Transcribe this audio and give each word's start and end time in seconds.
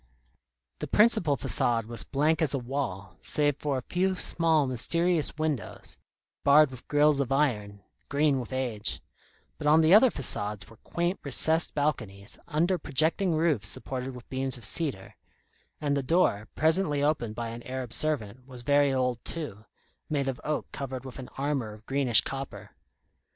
The 0.79 0.87
principal 0.87 1.37
façade 1.37 1.85
was 1.85 2.03
blank 2.03 2.41
as 2.41 2.55
a 2.55 2.57
wall, 2.57 3.17
save 3.19 3.57
for 3.57 3.77
a 3.77 3.83
few 3.83 4.15
small, 4.15 4.65
mysterious 4.65 5.37
windows, 5.37 5.99
barred 6.43 6.71
with 6.71 6.87
grilles 6.87 7.19
of 7.19 7.31
iron, 7.31 7.83
green 8.09 8.39
with 8.39 8.51
age; 8.51 8.99
but 9.59 9.67
on 9.67 9.81
the 9.81 9.93
other 9.93 10.09
façades 10.09 10.67
were 10.67 10.77
quaint 10.77 11.19
recessed 11.23 11.75
balconies, 11.75 12.39
under 12.47 12.79
projecting 12.79 13.35
roofs 13.35 13.67
supported 13.69 14.15
with 14.15 14.27
beams 14.27 14.57
of 14.57 14.65
cedar; 14.65 15.17
and 15.79 15.95
the 15.95 16.01
door, 16.01 16.47
presently 16.55 17.03
opened 17.03 17.35
by 17.35 17.49
an 17.49 17.61
Arab 17.61 17.93
servant, 17.93 18.47
was 18.47 18.63
very 18.63 18.91
old 18.91 19.23
too, 19.23 19.65
made 20.09 20.27
of 20.27 20.41
oak 20.43 20.65
covered 20.71 21.05
with 21.05 21.19
an 21.19 21.29
armour 21.37 21.73
of 21.73 21.85
greenish 21.85 22.21
copper. 22.21 22.71